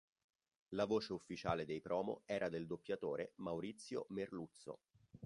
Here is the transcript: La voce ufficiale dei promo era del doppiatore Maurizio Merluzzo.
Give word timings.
La 0.69 0.85
voce 0.85 1.13
ufficiale 1.13 1.63
dei 1.63 1.79
promo 1.79 2.23
era 2.25 2.49
del 2.49 2.65
doppiatore 2.65 3.33
Maurizio 3.35 4.07
Merluzzo. 4.09 4.79